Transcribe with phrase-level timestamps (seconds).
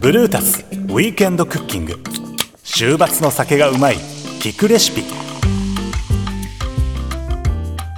[0.00, 1.98] ブルータスウィークエンドクッキング。
[2.62, 3.96] 週末の酒がうまい
[4.40, 5.02] 聞くレシピ。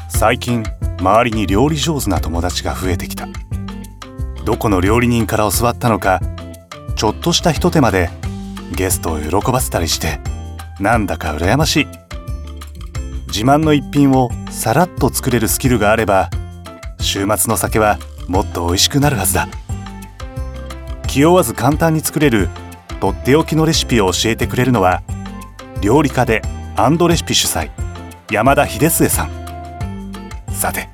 [0.09, 0.65] 最近
[0.99, 3.29] 周りに料理上手な友達が増えてきた。
[4.45, 6.21] どこの料理人から教わったのか
[6.97, 8.11] ちょっとしたひと手間で
[8.75, 10.19] ゲストを喜ばせたりして
[10.81, 11.87] なんだか羨ましい。
[13.29, 16.29] 自慢の一品をさらっと作れるスキルがあれば
[17.03, 17.99] 週末の酒は
[18.29, 19.49] もっと美味しくなるはずだ。
[21.09, 22.49] 気負わず簡単に作れる
[23.01, 25.03] とっておきのレシピを教えてくれるのは
[25.83, 26.41] 料理家で
[26.77, 27.71] アンドレシピ主催
[28.31, 29.31] 山田秀末さん。
[30.51, 30.89] さて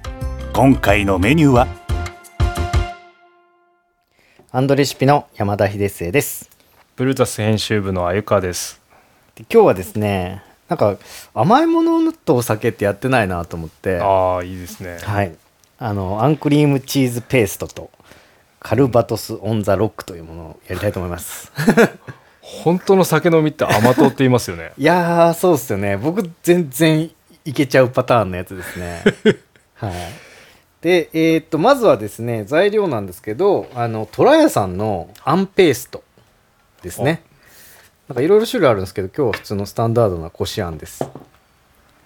[0.55, 1.69] 今回のメニューは？
[4.51, 6.51] アンドレシピの山田秀末です。
[6.97, 8.81] ブルータス編集部の鮎川です。
[9.37, 10.97] で今日はですねなんか
[11.33, 14.01] 甘いものとお酒ってやってないなと思って。
[14.01, 14.99] ああ、いいですね。
[15.03, 15.37] はい
[15.79, 17.91] あのアンクリームチーズペーストと
[18.61, 21.53] カルバトス・オン・ザ・ロックというものをやりたいと思います。
[22.43, 24.73] 本当の酒飲みって甘党って言いますよね。
[24.77, 25.97] いやーそうっすよね。
[25.97, 27.11] 僕全然
[27.45, 29.03] いけちゃうパターンのやつですね。
[29.77, 29.93] はい。
[30.81, 36.03] でえーっとまずはですね材料なんですけどあのトラヤさんのあんペースト
[36.83, 37.23] ですね。
[38.09, 41.05] なんかいろいろ種類あるんですけど今日は普通のスタンダードなこしあんです。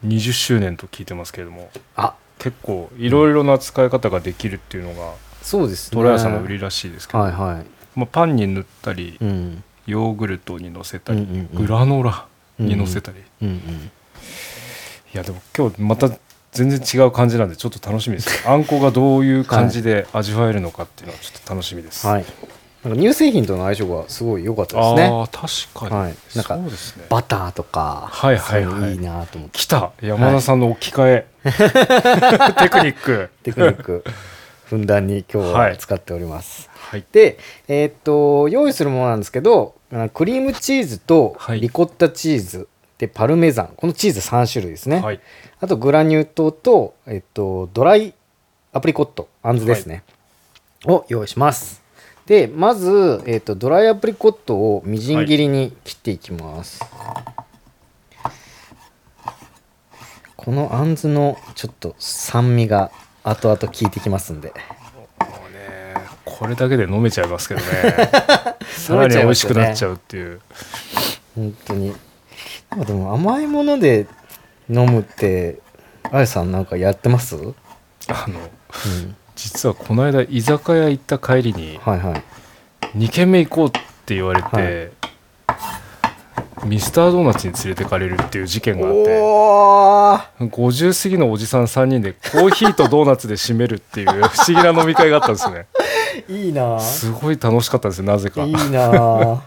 [0.04, 5.96] 20周年と聞いてますけれども、あ結構いろいろな使い方ができるっていうのが、そうですね。
[5.96, 7.98] トラヤさんの売りらしいですけど、はいはい。
[7.98, 9.62] まあ、パンに塗ったり、うん。
[9.86, 11.66] ヨーグルトに乗せたり、うんうんうん。
[11.66, 12.26] グラノーラ
[12.58, 13.56] に乗せたり、うんうん。
[15.14, 16.10] いやでも今日また
[16.52, 18.42] 全然違う感じなんでちょっと楽しみです。
[18.48, 22.24] あんこがどういう感じで味わえるのかっていうのはちょっと楽しみです、はい
[22.84, 25.04] なんか乳製品との相性がすごい良かったですね。
[25.04, 26.14] ああ確かに、はい。
[26.34, 27.06] なんかそうですね。
[27.08, 28.94] バターとかはいはいはい。
[28.94, 29.58] いいなと思って。
[29.58, 29.92] 来た。
[30.00, 33.30] 山田さんの置き換え、 テクニック。
[33.44, 34.04] テクニック。
[34.64, 35.78] ふんだんに今日ははい。
[35.78, 37.04] 使っております、はい。
[37.12, 41.60] でえーっと用意するものなんですけどあクリームチーズとはい。
[41.60, 42.68] リコッタチーズ
[42.98, 43.74] でパルメザン。
[43.76, 45.20] このチーズ3種類ですね、はい。
[45.60, 48.14] あとグラニュー糖と、えっと、ドライ
[48.72, 50.02] アプリコットあんずですね、
[50.86, 51.81] を用意します
[52.32, 56.82] でまず、えっと、ドライアプリコットをみじん切りに切っていきます、
[60.34, 62.90] このあんずのちょっと酸味が
[63.22, 64.48] 後々効いてきますんで。
[64.48, 64.54] も
[65.46, 65.94] うね
[66.24, 67.66] これだけで飲めちゃいますけどね。
[68.78, 70.40] さらに美味しくなっちゃうっていう。
[71.34, 71.94] 本当に。
[72.70, 74.06] なんかでも甘いもので
[74.70, 75.58] 飲むって
[76.10, 77.54] あやさんなんかやってます、うん、
[78.08, 78.40] あの
[79.42, 82.24] 実はこの間居酒屋行った帰りにはいはい。
[82.96, 83.70] 2軒目行こうっ
[84.06, 84.92] て言われて、
[86.64, 90.48] ミスタードーナツに連れてかれるっていう事件があっておー。
[90.48, 95.66] 50過ぎのおじさん3人でコーヒーとドーナツで締めるっていう 不思議な飲み会があったんですね。
[96.28, 96.78] いいな。
[96.78, 98.44] すごい楽しかったですよなぜか。
[98.44, 98.90] いいな。
[98.94, 99.42] あ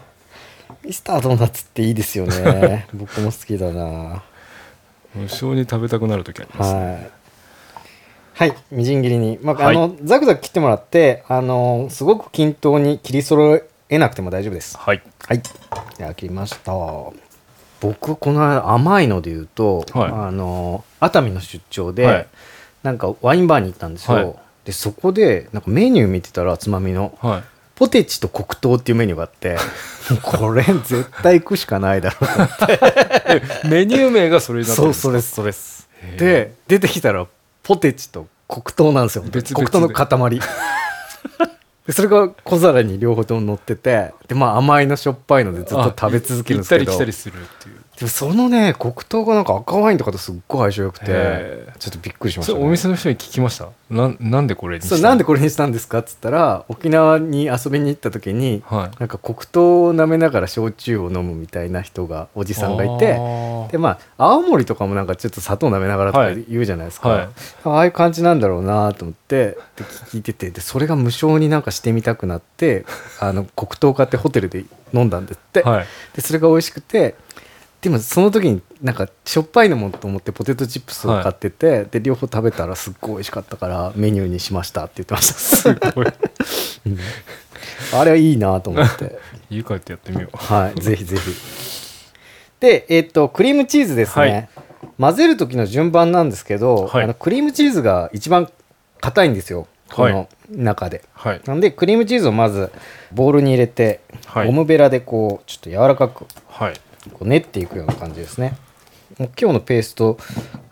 [0.84, 2.86] ミスタードーナツっていいですよね。
[2.92, 4.22] 僕も好きだな。
[5.14, 6.74] 無性に食べたくなる時あります。
[6.74, 7.15] ね、はい
[8.38, 9.76] はいみじん切りに、まあはい。
[9.76, 14.76] あのザクザク切ってもらってあのすごく均等に切り揃えなくても大丈夫です。
[14.76, 15.02] はい。
[15.26, 15.42] はい。
[15.96, 16.72] では切りました。
[17.80, 20.10] 僕この間甘いので言うと、はい。
[20.12, 22.26] あの熱海の出張で、はい。
[22.82, 24.24] なんかワインバーに行ったんですよ、はい。
[24.26, 24.36] で
[24.66, 27.42] でそこでなんかメニュー見てたらつまみのはい。
[27.74, 29.56] ポテチと黒糖っていうメニューがあって
[30.22, 33.42] これ絶対行くしかないだろうと思って。
[33.68, 35.02] メニュー名がそれになってるんですか？
[35.02, 35.88] そうそれですそれです。
[36.18, 37.26] で出てきたら
[37.66, 39.24] ポテチと黒糖なんですよ。
[39.24, 39.66] 黒で。
[39.66, 40.40] 糖の塊。
[41.86, 46.84] でそれが小皿に両方とも乗っててでまあ甘いのしょっぱいのでずっと食べ続けるんですけど。
[46.84, 53.70] 行ったり来たりするっていうでもそのね黒糖がなんか赤ワインとかとすっごい相性良くてちょっとびっくりしました、ね、お店の人に聞きました？
[53.88, 54.98] なんなんでこれにした？
[54.98, 58.98] なんでこれにしたんですかっつったら沖縄に遊びに行った時にはい。
[59.00, 63.14] なんか黒糖を舐めながら焼酎を飲むみたいな人がおじさんがいて
[63.72, 66.44] でまあ青森とかもなんかちょっと砂糖舐めながらとかはい。
[66.50, 67.28] 言うじゃないですか、はい。
[67.64, 72.84] ああいう感じなんだろうなと思ってで聞いててでそれが無償になんかしてみたくなって
[73.20, 75.86] あの黒糖買ってホテルで飲んだんですって、はい。
[76.14, 77.14] でそれが美味しくて
[77.80, 86.06] でもその時になんかしょっぱいのもと思ってポテトチップスを買ってて、で両方食べたらすっごい美味しかったからメニューにしましたって言ってました すごい。
[86.06, 86.98] うん。
[87.94, 89.18] あれはいいなと思って。
[89.50, 90.36] 家帰ってやってみよう。
[90.36, 91.30] はいぜひぜひ。
[92.60, 94.48] でえっとクリームチーズですね、
[94.98, 97.04] 混ぜる時の順番なんですけど、はい。
[97.04, 98.50] あのクリームチーズが一番
[99.00, 101.40] 硬いんですよこの中で、はい。
[101.44, 102.72] なんでクリームチーズをまず
[103.12, 104.46] ボウルに入れて、はい。
[104.46, 106.74] ゴムベラでこうちょっと柔らかくはい
[107.12, 108.56] こう練っていくような感じですね。
[109.18, 110.18] 今日のペースト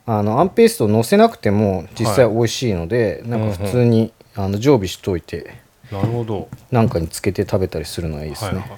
[0.06, 5.54] あのあんペーストをのせなくても実際美味しいので、なんか普通に、あの常備しといて
[5.92, 6.48] なるほど。
[6.70, 8.70] なんかにつけて食べたりするのはいいですね、はい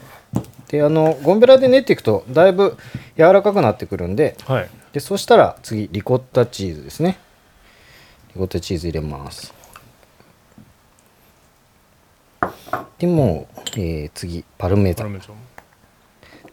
[0.68, 2.76] であのゴンベラで練っていくとだいぶ
[3.16, 7.18] 柔らかくなってくるんではい、はい、でそしたら次リコッタチーズですね。
[8.34, 9.54] リコッタチーズ入れます。
[12.98, 15.06] でもう、えー次パルメザン。
[15.06, 15.36] パルメザン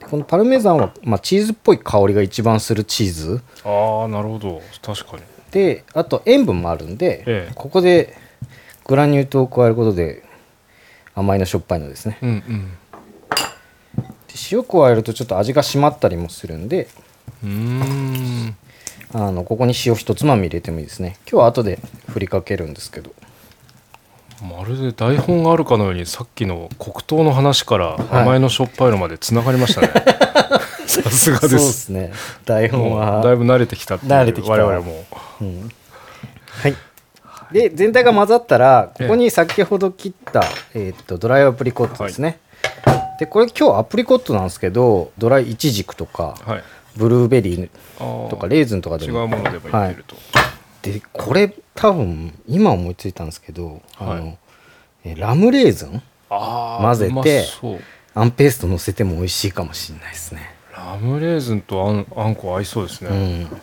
[0.04, 3.42] でこのパルメザンは、まあ、チーズっぽい香りが一番するチーズ。
[3.64, 4.62] ああなるほど。
[4.82, 5.24] 確かに。
[5.52, 7.54] であと塩分もあるんで、ええ。
[7.56, 8.16] ここで
[8.86, 10.24] グラニュー糖を加えることで
[11.16, 12.18] 甘いのしょっぱいのですね。
[12.22, 12.72] うんうん。
[14.28, 16.88] で塩加えるとちょっと味が締まったりもするんで
[17.44, 18.56] うーん。
[19.16, 21.18] あのここに塩一つまみ入れてもいいですね。
[21.30, 21.80] 今日は後で
[22.10, 23.14] 振りかけるんですけど
[24.44, 28.04] まるで台本があるかのようにさっきの黒糖の話からい。
[28.12, 29.88] 甘いのしょっぱいのまでつながりましたね、
[30.86, 32.12] さすがそうでですすね。
[32.46, 34.52] 台本もはうだいぶ慣れてきたっていう慣れてきた。
[34.52, 35.06] 我々も。
[35.42, 35.72] うん。
[36.46, 36.76] はい。
[37.52, 40.44] で全体が混ざったらええここに先ほど切った、
[40.74, 42.40] えーっとドライアプリコットですね、
[43.20, 46.64] でこれ今日アプリコットなんですけどドライイチジクとかはい。
[46.96, 50.16] ブルーベリーとかレーズンとかで違うもものでもいけると、
[50.84, 54.38] でこれ多分今思いついたんですけど、あのはい
[55.06, 57.46] えラムレーズン混ぜて
[58.14, 60.42] あんペースト乗せても美味しいかもしれないですね。
[60.76, 63.14] ラムレーズンとあんあんこ合いそうですね、う
[63.56, 63.62] ん。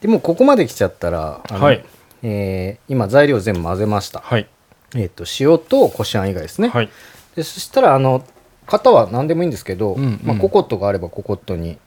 [0.00, 1.84] でもうここまで来ちゃったらあのはい。
[2.22, 4.48] えー今材料全部混ぜました、はい。
[4.94, 6.90] えー、と塩とこしあん以外ですね、はい。
[7.36, 8.24] でそしたらあの
[8.66, 10.20] 型は何でもいいんですけど、うんうん。
[10.22, 11.78] まあ、ココットがあればココットに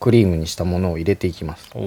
[0.00, 1.70] クリームにしたものを入れていきます。
[1.74, 1.80] お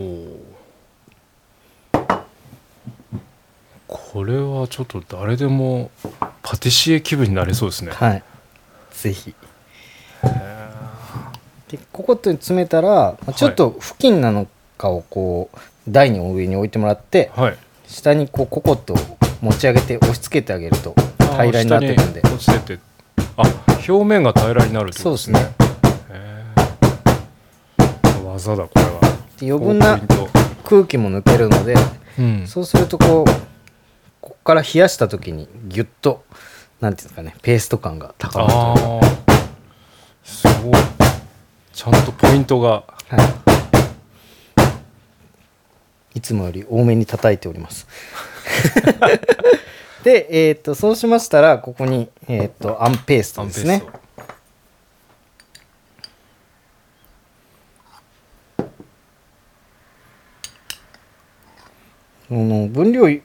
[4.19, 5.91] これはちょっと誰でも
[6.43, 7.91] パティシエ気分になれそうですね。
[7.93, 8.23] はい。
[8.91, 9.33] ぜひ。
[11.69, 15.57] でココットに詰めたら、まあちょっと布巾なのかをこう
[15.87, 17.57] 台の上に置いてもらってはい。
[17.87, 18.97] 下にこうココットを
[19.39, 20.93] 持ち上げて押し付けてあげると
[21.37, 22.19] 平らになってくんで。
[22.19, 22.79] 落ちてて。
[23.37, 23.43] あ
[23.87, 25.39] 表面が平らになるってことですね。
[25.39, 28.23] そうへー。
[28.25, 28.99] 技だこれは。
[29.39, 29.97] で余分な
[30.65, 31.73] 空気も抜けるので
[32.19, 32.45] うん。
[32.45, 33.48] そうするとこう
[34.29, 36.23] ここから冷やした時にギュッと
[36.79, 39.01] なんていうんですかねペースト感が高まると
[40.23, 40.73] すごい。
[41.73, 42.83] ちゃんとポイントが。
[43.07, 43.17] は
[46.13, 47.87] い、いつもより多めに叩いております。
[50.03, 53.83] で、えー、とそうしましたらここに、えー、とあんペーストですね。
[62.29, 63.21] あの分量今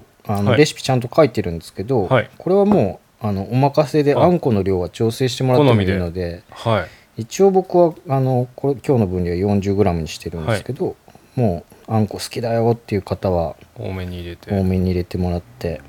[0.00, 0.58] 日あの、はい。
[0.58, 2.30] レシピちゃんと書いてるんですけど、はい。
[2.38, 4.22] これはもうあのお任せであ。
[4.22, 6.86] あんこの量は調整してもらってもいいのでは
[7.16, 7.22] い。
[7.22, 10.96] 一応僕はあのこれ今日の分量 40g にしてるんですけど、
[11.36, 14.50] もうあんこ好きだよっていう方は多めに入れて。
[14.50, 15.80] 多めに入れてもらって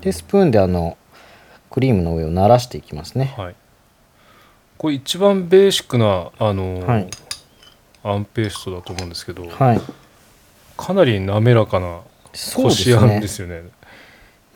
[0.00, 0.96] でスプーンであの
[1.70, 3.34] クリームの上をならしていきますね。
[3.36, 3.54] はい。
[4.76, 7.08] これ一番ベーシックなあのーはい。
[8.04, 9.80] あんペーストだと思うんですけど、はい。
[10.76, 12.00] かなり滑らかな
[12.56, 13.20] こしあんですね。
[13.20, 13.62] ですよね。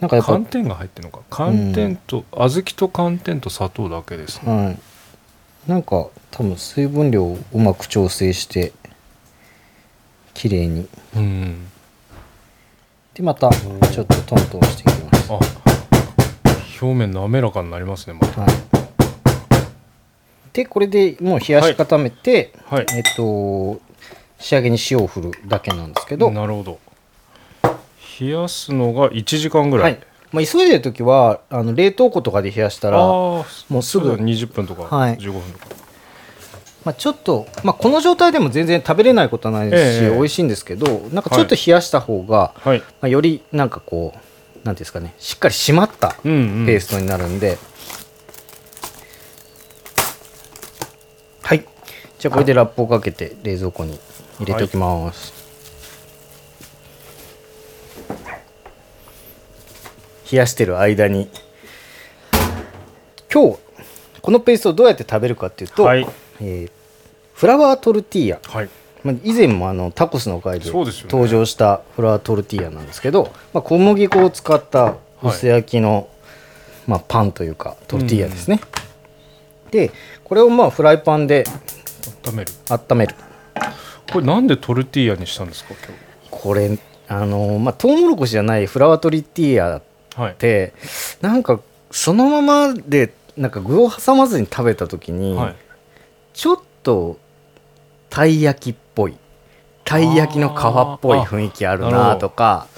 [0.00, 1.23] なんかやっぱ寒天が入ってるのか。
[1.31, 4.52] 寒天と、小豆と寒天と砂糖だけですね。
[4.52, 4.79] はい。
[5.67, 8.73] なんか多分水分量をうまく調整して
[10.34, 10.88] 綺麗に。
[11.14, 11.68] うん。
[13.14, 15.33] でまたちょっとトントンしていきます。
[15.33, 15.38] あ
[16.80, 18.40] 表面滑らかになりますねまた。
[18.40, 18.50] はい。
[20.52, 22.87] でこれでもう冷やし固めて、はい。
[22.97, 23.80] えっと
[24.38, 26.80] 仕上げに塩を振るだけなんですけど、なるほど
[28.23, 29.95] 冷やすのが1時間ぐら、はい。
[29.95, 29.97] い
[30.31, 33.45] まあ、急いでる時はあの冷凍庫とかで冷やしたらもう
[33.83, 35.17] すぐそうだ20分とかはい。
[35.17, 35.67] 15分とか、
[36.85, 40.11] まあ、ちょっと、まあ、この状態でも全然食べれないことはないですし、ええ。
[40.11, 42.79] 美味しいんですけどなんかちょっと冷やした方が、はい。
[42.79, 46.67] まあ、よりなんかこうなんですかねしっかり締まったうんうん。
[46.67, 47.59] ペーストになるんで、
[51.43, 51.67] はい。
[52.19, 53.99] じゃあこれでラップをかけて冷蔵庫に
[54.38, 55.33] 入れておきます、
[60.33, 61.29] 冷やしてる間に。
[63.33, 63.59] 今日
[64.21, 66.07] このペーストをどうやって食べるかっていうと、はい。
[66.41, 66.71] えー
[67.35, 68.41] フラワートルティーヤ。
[68.47, 68.69] はい。
[69.03, 76.09] まあ、以前もあのタコスの回で登場したフラワートルティーヤなんですけど、まあ、小麦粉を使った薄焼きの、
[76.87, 78.61] まあ、パンというかトルティーヤですね、
[79.73, 79.91] で
[80.23, 81.43] これをまあフライパンで
[82.25, 82.53] 温める。
[82.69, 83.17] 温める。
[84.12, 85.97] これなんでトルティーヤにしたんですか今
[86.31, 90.35] これあのまあトウモロコシじゃないフラワートルティーヤっ日はい。
[90.35, 90.73] て
[91.21, 95.57] なんかそのままでなんか具を挟まずに食べた時に、はい。
[96.35, 97.19] ちょっと
[98.11, 99.16] たい焼きっぽい。
[99.85, 102.69] たい焼きの皮っぽい雰囲気あるなとか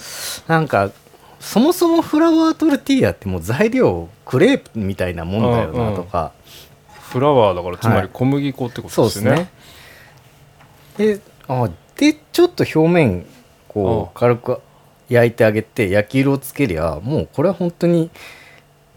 [0.49, 0.91] なんか
[1.39, 6.33] そもそもフラワートルティーヤってもう材料クレープみたいなもんだよなとか、
[6.89, 9.37] フラワーだからつまはいり小麦粉ってこそうとでです
[10.97, 11.11] すね。
[11.11, 11.17] ね。
[11.17, 13.27] であでちょっと表面
[13.69, 14.61] こう軽く
[15.15, 18.11] 焼いてあげて焼き色をつけりゃもうこれは本当に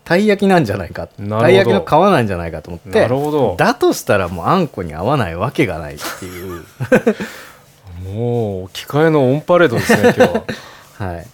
[0.07, 3.55] たい焼きなんじゃないかたい焼きの皮なんじゃないかと思ってなるほど。
[3.57, 6.63] だとしたらもうあんこに合わないわけがないっていう。
[8.05, 10.43] もう機械のオンパレードですね今日は。
[10.97, 11.27] はい。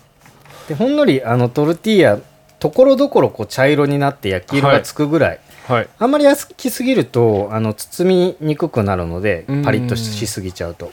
[0.68, 2.20] でほんのりあのトルティーヤ
[2.60, 5.88] ところどころこう茶色になって焼き色がつくぐらい、はい。
[6.00, 9.64] あんまり焼きすぎるとあの包みにくくなるのでうん。
[9.64, 10.92] パリッとしすぎちゃうと。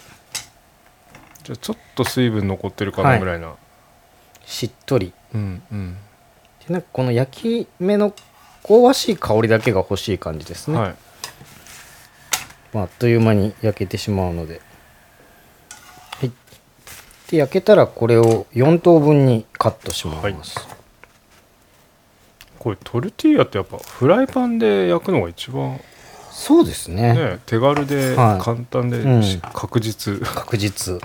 [1.44, 3.54] じゃあちょっと水分残ってるかなぐらいな、
[4.50, 5.12] しっとり。
[5.32, 5.96] うんうん。
[6.66, 8.10] でなんかこの焼き目の
[8.66, 10.94] 香ばしい香りだけが欲しい感じですね、はい。
[12.74, 14.60] まあ、あっという間に焼けてしまうので、
[16.20, 16.32] はい、
[17.30, 20.36] で焼けたらこれを4等分にカットします、はい。
[22.58, 25.80] これトルティーヤってやっぱフライパンで焼くのが一番
[26.30, 27.14] そうですね。
[27.14, 28.42] ね手軽ではい。
[28.42, 29.22] 簡単でうん。
[29.22, 30.20] し確実。
[30.20, 31.00] 確実。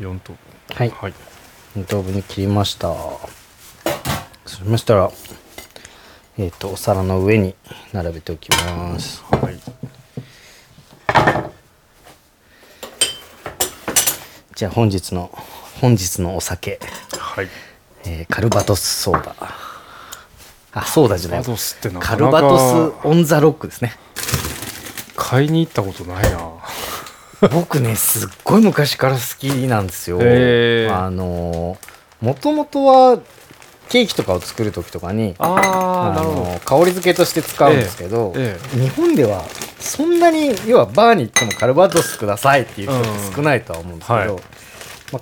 [0.00, 0.34] 4と
[0.74, 0.90] はい。
[0.90, 1.14] はい
[1.78, 2.92] 4等分に切りました。
[4.46, 5.10] そしましたら
[6.38, 7.54] えっ、とお皿の上に
[7.92, 9.22] 並べておきます。
[9.30, 9.60] はい。
[14.56, 15.30] じゃあ本日の
[15.80, 16.80] 本日のお酒、
[17.16, 17.48] はい。
[18.04, 19.36] えーカルバトスソーダ。
[20.72, 21.42] あソーダじゃない。
[21.42, 22.26] カルバトスってなカかなか。
[22.26, 22.58] ルバト
[23.02, 23.92] スオンザロックですね。
[25.16, 26.38] 買いに行ったことないな
[27.52, 31.76] 僕ねすっごい昔から好きなんですよ、あの
[32.20, 33.18] もともとは
[33.88, 39.44] ケーキとかを作る時とかにああの香り付けとして使うんですけど、え日本では
[39.78, 44.42] そんなに要はバーに行ってもカルバトスくださいっていう人って少ないとは思うんですけど、うんはい。
[45.12, 45.20] ま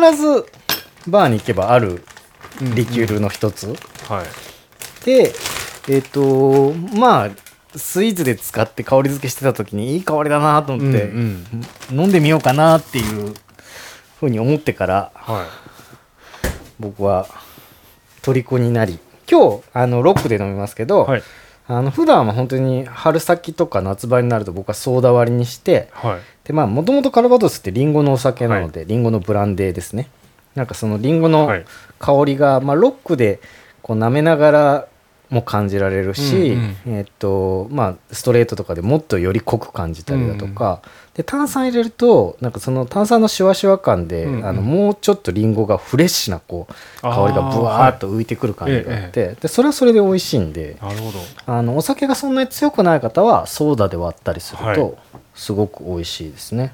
[0.00, 0.46] あ、必ず
[1.06, 2.04] バーに行けばある
[2.60, 3.68] うんリキュールの一つ、
[4.08, 5.04] はい。
[5.06, 5.32] で
[5.88, 7.30] えっ、とまあ
[7.76, 11.46] スイーツで使って香り付けしてた時にいい香りだなと思って、うん
[11.90, 12.00] うん。
[12.00, 13.34] 飲んでみようかなっていう
[14.18, 15.46] ふうに思ってからはい。
[16.80, 17.26] 僕は
[18.22, 18.98] 虜になり
[19.30, 21.22] 今日あのロックで飲みますけど、はい。
[21.66, 26.20] あの普段は本当に春先とか夏場になると僕はソーダ割りにしてはい。
[26.44, 30.08] でまあもともとカルバトスってリンゴのお酒なので、リンゴのブランデーですね。
[30.54, 31.64] なんかそのリンゴのはい。
[31.98, 33.40] 香りが、まあ、ロックで
[33.82, 34.88] こう舐めながら
[35.30, 40.80] も感じられるし、うんえっとまあ、ストレートとかでもっとより濃く感じたりだとか、
[41.14, 44.46] で炭酸入れるとなんかその炭酸のシュワシュワ感で、うんうん。
[44.46, 51.18] あのもうちょっとリンゴがフレッシュなこう香りがブワーっと浮いてくる感じがあって、でそれはそれで美味しいんでなるほど。
[51.46, 54.76] あのお酒がそんなに強くない方はソーダで割ったりするはい。
[54.76, 54.96] と
[55.34, 56.72] すごく美味しいですね。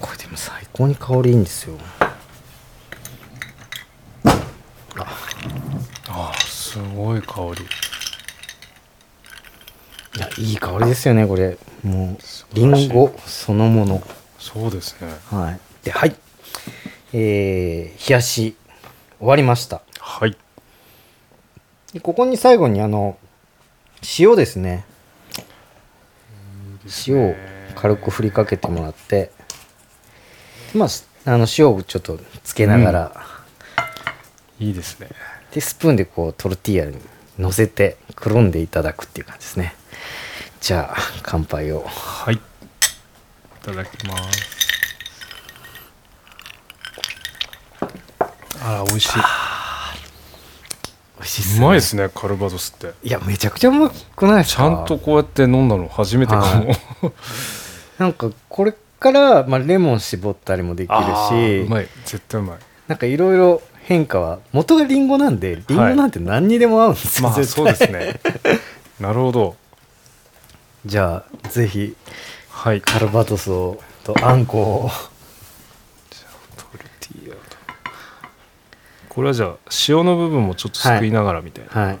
[0.00, 1.76] これでも最高に香りいいんですよ。
[6.08, 7.64] あーすごい香り。
[10.16, 11.58] いやいい香りですよねこれ。
[11.82, 12.16] も
[12.52, 14.02] うりんごそのもの。
[14.38, 15.08] そうですね。
[15.30, 15.60] はい。
[15.84, 16.16] ではい。
[17.12, 18.56] えー冷やし
[19.18, 19.82] 終わりました。
[20.00, 20.36] はい
[21.94, 23.16] でここに最後にあの
[24.18, 24.84] 塩ですね。
[27.06, 27.34] 塩を
[27.76, 29.30] 軽く振りかけてもらって
[30.74, 33.26] まあすあの塩をちょっとつけながら、
[34.58, 35.08] いいですね。
[35.52, 36.98] でスプーンでこうトルティーヤに
[37.38, 39.74] 乗せてくるんでいただくっていう感じですね。
[40.60, 41.84] じゃあ乾杯を。
[41.86, 42.34] はい。
[42.34, 42.38] い
[43.62, 44.54] ただきます。
[48.60, 49.12] あら美味しい。
[49.16, 49.53] 美
[51.24, 51.66] 味しいっすうね。
[51.66, 52.92] まいですねカルバドスって。
[53.02, 56.76] いやめちゃくちゃうまくないですちかゃんとこうやって飲んだの初めてかも、はい。
[57.98, 61.88] なんかこれから、まあ、レモン絞ったりもできるあーうしまい。
[62.04, 62.58] 絶対うまい。
[62.88, 68.20] なんかいろいろ変化は元がリンゴなんでリンゴなんて何にでも合うんですよ、まあ絶そう対ですね。
[69.00, 69.56] なるほど。
[70.86, 71.94] じゃあぜひ
[72.50, 72.80] はい。
[72.80, 74.90] カルバトスをとあんこを
[76.56, 77.40] トルティーヤと
[79.14, 79.56] これはじゃあ
[79.88, 81.98] 塩の部分もちょっとすくいながらみたいな、はい。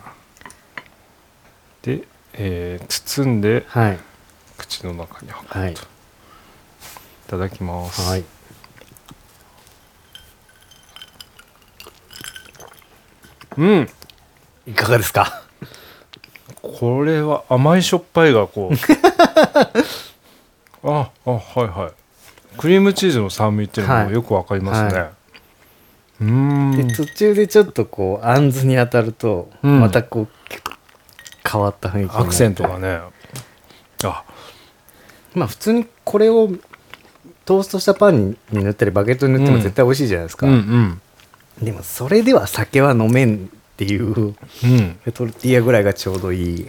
[1.82, 2.02] で、
[2.32, 3.98] えー包んではい。
[4.58, 5.72] 口の中に運ぶと、はい。
[5.72, 5.76] い
[7.28, 8.24] ただきます、はい。
[13.56, 13.88] うん。
[14.66, 15.42] いかがですか？
[16.62, 18.74] これは甘いしょっぱいがこう。
[20.86, 21.92] ああはいはい。
[22.58, 25.12] クリームチーズの酸味っていうのはいもよくわかりますね、はうーん
[26.76, 29.80] で途中でちょっとこうあんずに当たると、うん。
[29.80, 30.28] またこう
[31.48, 33.00] 変わった雰囲気アクセントがね。
[34.04, 34.24] あ。
[35.34, 36.50] まあ普通にこれを
[37.44, 41.00] トーストしたパンに塗ったりバゲットに塗っても絶対美味しいじゃないですか、うんうん。
[41.64, 44.34] でもそれでは酒は飲めんっていううん。
[45.12, 46.68] トルティーヤぐらいがちょうどいい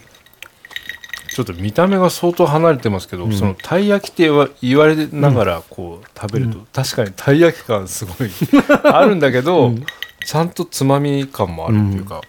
[1.36, 3.34] ちょっと見た目が相当離れてますけど、うん。
[3.34, 8.30] そのたい焼きって言われながらこう食べると、確かにたい焼き感すごい
[8.86, 9.86] あるんだけど、うん。
[10.26, 12.22] ちゃんとつまみ感もあるっていうか、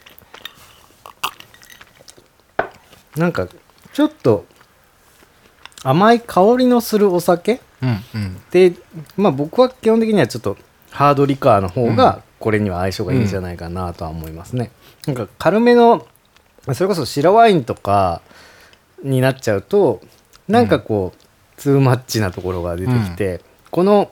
[3.15, 3.47] なんか
[3.93, 4.45] ちょっと
[5.85, 8.43] 甘い香りのするお酒うんうん。
[8.51, 8.73] で
[9.17, 10.57] まあ僕は基本的にはちょっと
[10.91, 14.73] ハードリカーの方がこれには相性がいいんじゃないかなとは思いますね、
[15.07, 16.09] なんか軽めの
[16.75, 18.21] それこそ白ワインとか
[19.03, 20.01] になっちゃうと
[20.49, 24.11] なんかこう、ツーマッチなところが出てきて、この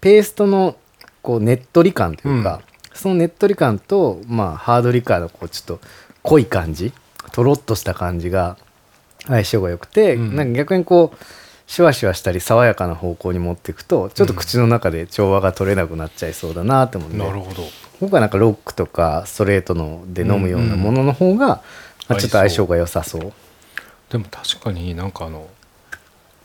[0.00, 0.76] ペーストの
[1.22, 2.62] こうねっとり感というか、
[2.94, 5.80] そのねっとり感と、まあ、ハードリカーのこうちょっと
[6.22, 6.92] 濃い感じ
[7.32, 8.56] とろっとした感じが
[9.26, 10.36] 相性が良くて、うん。
[10.36, 11.16] なんか逆にこう
[11.66, 17.62] シュワシュワしたり爽やかな方向に持っていくとちょっと口の中で調和が取れなくなっちゃいそうだなと思うんで、なるほど。
[18.00, 21.62] 僕はなんかロックとかストレートので飲むようなものの方が、
[22.08, 23.32] まあちょっと相性が良さそう。
[24.12, 25.48] でも確かになんかあの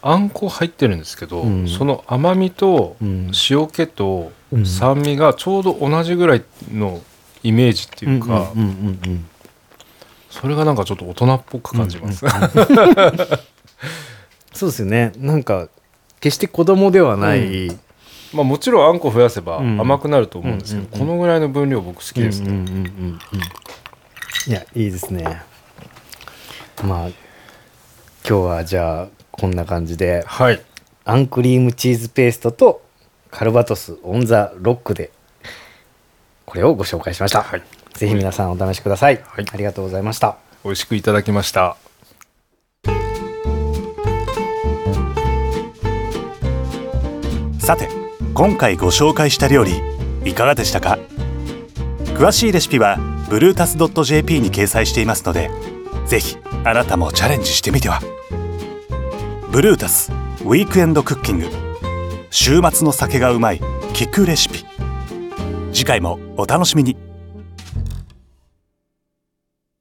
[0.02, 1.68] あんこ入ってるんですけど、うん。
[1.68, 3.32] その甘みとうん。
[3.50, 4.66] 塩気とうん。
[4.66, 7.02] 酸味がちょうど同じぐらいの
[7.44, 9.28] イメージっていうか、うんうんうんうん
[10.30, 12.20] それがなんかちょっと大人っぽく感じます、
[14.54, 15.12] そうですよね。
[15.18, 15.68] なんか
[16.20, 17.70] 決して子供ではない、
[18.34, 19.82] まあもちろんあんこ増やせばうん。
[19.82, 21.08] 甘くなると思うんですけど、うんうんうん。
[21.08, 22.88] このぐらいの分量僕好きですね、うんうんうんうんう
[23.38, 23.42] ん。
[24.48, 25.42] いやいいですね。
[26.84, 27.27] まあ
[28.30, 30.62] 今日はじゃあこんな感じではい。
[31.06, 32.82] あんクリームチーズペーストと
[33.32, 35.12] カルバトスオン・ザ・ロックで
[36.46, 37.64] これをご紹介しました、はい。
[37.94, 39.46] ぜひ皆さんお試しください、はい。
[39.50, 40.36] ありがとうございました。
[40.66, 41.78] 美味しくいただきました。
[47.60, 47.88] さて
[48.34, 49.82] 今回ご紹介した料理
[50.26, 51.00] いかがでしたか？
[52.18, 52.98] 詳しいレシピは
[53.30, 55.50] ブルータス .jp に掲載していますので
[56.06, 56.36] ぜひ
[56.66, 58.02] あなたもチャレンジしてみては
[59.50, 61.48] ブルータスウィークエンドクッキング。
[62.30, 63.60] 週末の酒がうまい
[63.94, 64.66] 聞くレシピ。
[65.72, 67.07] 次回もお楽しみに。